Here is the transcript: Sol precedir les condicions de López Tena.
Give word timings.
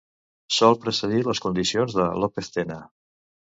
Sol 0.55 0.77
precedir 0.85 1.19
les 1.27 1.43
condicions 1.45 1.99
de 2.01 2.09
López 2.25 2.53
Tena. 2.59 2.83